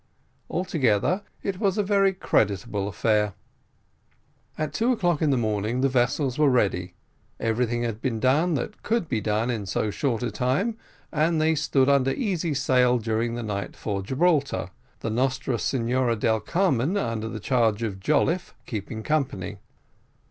Altogether, 0.49 1.21
it 1.43 1.59
was 1.59 1.77
a 1.77 1.83
very 1.83 2.11
creditable 2.11 2.87
affair. 2.87 3.35
At 4.57 4.73
two 4.73 4.91
o'clock 4.91 5.21
in 5.21 5.29
the 5.29 5.37
morning, 5.37 5.81
the 5.81 5.89
vessels 5.89 6.39
were 6.39 6.49
ready, 6.49 6.95
everything 7.39 7.83
had 7.83 8.01
been 8.01 8.19
done 8.19 8.55
that 8.55 8.81
could 8.81 9.07
be 9.07 9.21
done 9.21 9.51
in 9.51 9.67
so 9.67 9.91
short 9.91 10.23
a 10.23 10.31
time, 10.31 10.75
and 11.11 11.39
they 11.39 11.53
stood 11.53 11.87
under 11.87 12.13
easy 12.13 12.55
sail 12.55 12.97
during 12.97 13.35
the 13.35 13.43
night 13.43 13.75
for 13.75 14.01
Gibraltar, 14.01 14.71
the 15.01 15.11
Nostra 15.11 15.59
Senora 15.59 16.15
del 16.15 16.39
Carmen, 16.39 16.97
under 16.97 17.29
the 17.29 17.39
charge 17.39 17.83
of 17.83 17.99
Jolliffe, 17.99 18.55
keeping 18.65 19.03
company. 19.03 19.59